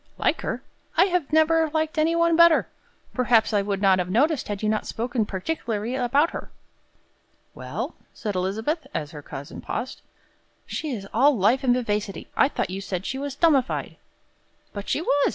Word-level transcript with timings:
"Like 0.17 0.41
her? 0.41 0.63
I 0.97 1.03
have 1.05 1.31
never 1.31 1.69
liked 1.75 1.99
any 1.99 2.15
one 2.15 2.35
better. 2.35 2.67
Perhaps 3.13 3.53
I 3.53 3.61
would 3.61 3.83
not 3.83 3.99
have 3.99 4.09
noticed, 4.09 4.47
had 4.47 4.63
you 4.63 4.67
not 4.67 4.87
spoken 4.87 5.27
particularly 5.27 5.93
about 5.93 6.31
her." 6.31 6.49
"Well?" 7.53 7.93
said 8.11 8.33
Elizabeth, 8.33 8.87
as 8.95 9.11
her 9.11 9.21
cousin 9.21 9.61
paused. 9.61 10.01
"She 10.65 10.89
is 10.89 11.07
all 11.13 11.37
life 11.37 11.63
and 11.63 11.75
vivacity. 11.75 12.27
I 12.35 12.47
thought 12.49 12.71
you 12.71 12.81
said 12.81 13.05
she 13.05 13.19
was 13.19 13.35
'dummified.'" 13.35 13.97
"But 14.73 14.89
she 14.89 15.03
was. 15.03 15.29